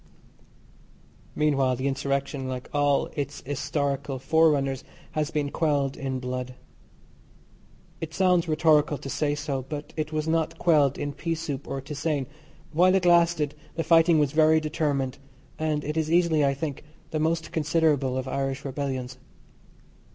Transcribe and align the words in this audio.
Meanwhile 1.35 1.75
the 1.75 1.87
insurrection, 1.87 2.47
like 2.47 2.71
all 2.73 3.11
its 3.15 3.43
historical 3.45 4.17
forerunners, 4.17 4.83
has 5.11 5.29
been 5.29 5.51
quelled 5.51 5.95
in 5.95 6.19
blood. 6.19 6.55
It 7.99 8.11
sounds 8.15 8.47
rhetorical 8.47 8.97
to 8.97 9.09
say 9.11 9.35
so, 9.35 9.61
but 9.61 9.93
it 9.95 10.11
was 10.11 10.27
not 10.27 10.57
quelled 10.57 10.97
in 10.97 11.13
peasoup 11.13 11.67
or 11.67 11.81
tisane. 11.81 12.25
While 12.73 12.95
it 12.95 13.05
lasted 13.05 13.53
the 13.75 13.83
fighting 13.83 14.17
was 14.17 14.31
very 14.31 14.59
determined, 14.59 15.19
and 15.59 15.83
it 15.83 15.95
is 15.95 16.11
easily, 16.11 16.43
I 16.43 16.55
think, 16.55 16.83
the 17.11 17.19
most 17.19 17.51
considerable 17.51 18.17
of 18.17 18.27
Irish 18.27 18.65
rebellions. 18.65 19.19